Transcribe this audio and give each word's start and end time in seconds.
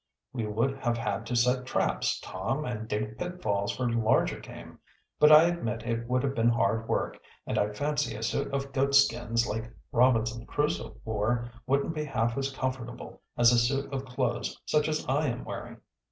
"We 0.33 0.47
would 0.47 0.79
have 0.79 0.97
had 0.97 1.27
to 1.27 1.35
set 1.35 1.67
traps, 1.67 2.19
Tom, 2.21 2.65
and 2.65 2.87
dig 2.87 3.19
pitfalls 3.19 3.75
for 3.77 3.87
larger 3.87 4.39
game. 4.39 4.79
But 5.19 5.31
I 5.31 5.43
admit 5.43 5.83
it 5.85 6.07
would 6.07 6.23
have 6.23 6.33
been 6.33 6.49
hard 6.49 6.87
work, 6.87 7.19
and 7.45 7.55
I 7.59 7.69
fancy 7.71 8.15
a 8.15 8.23
suit 8.23 8.51
of 8.51 8.73
goatskins, 8.73 9.45
like 9.45 9.71
Robinson 9.91 10.47
Crusoe 10.47 10.97
wore, 11.05 11.51
wouldn't 11.67 11.93
be 11.93 12.05
half 12.05 12.35
as 12.35 12.51
comfortable 12.51 13.21
as 13.37 13.51
a 13.53 13.59
suit 13.59 13.93
of 13.93 14.05
clothes 14.05 14.59
such 14.65 14.87
as 14.87 15.05
I 15.07 15.27
am 15.27 15.45
wearing." 15.45 15.77